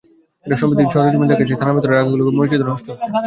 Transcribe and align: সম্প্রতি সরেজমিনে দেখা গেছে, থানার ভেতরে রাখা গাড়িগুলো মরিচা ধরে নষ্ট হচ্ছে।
সম্প্রতি 0.45 0.83
সরেজমিনে 0.93 1.29
দেখা 1.31 1.41
গেছে, 1.41 1.59
থানার 1.59 1.75
ভেতরে 1.75 1.91
রাখা 1.91 2.03
গাড়িগুলো 2.03 2.35
মরিচা 2.37 2.57
ধরে 2.59 2.71
নষ্ট 2.71 2.87
হচ্ছে। 2.91 3.09